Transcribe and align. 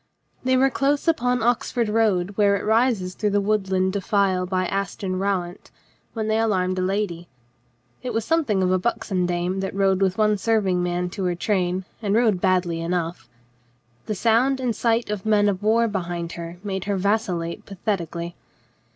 They 0.43 0.57
were 0.57 0.71
close 0.71 1.07
upon 1.07 1.37
the 1.37 1.45
Oxford 1.45 1.87
road 1.87 2.31
where 2.35 2.55
it 2.55 2.65
rises 2.65 3.13
through 3.13 3.29
the 3.29 3.39
woodland 3.39 3.93
defile 3.93 4.47
by 4.47 4.65
Aston 4.65 5.19
Rowant 5.19 5.69
when 6.13 6.27
they 6.27 6.39
alarmed 6.39 6.79
a 6.79 6.81
lady. 6.81 7.27
It 8.01 8.11
was 8.11 8.25
something 8.25 8.63
of 8.63 8.71
a 8.71 8.79
buxom 8.79 9.27
dame 9.27 9.59
that 9.59 9.75
rode 9.75 10.01
with 10.01 10.17
one 10.17 10.39
serving 10.39 10.81
man 10.81 11.11
to 11.11 11.25
her 11.25 11.35
train, 11.35 11.85
and 12.01 12.15
rode 12.15 12.41
badly 12.41 12.81
enough. 12.81 13.29
The 14.07 14.15
sound 14.15 14.59
.and 14.59 14.69
the 14.69 14.73
sight 14.73 15.11
of 15.11 15.23
men 15.23 15.47
of 15.47 15.61
war 15.61 15.87
behind 15.87 16.31
her 16.31 16.57
made 16.63 16.85
her 16.85 16.97
vacillate 16.97 17.67
pathetically. 17.67 18.35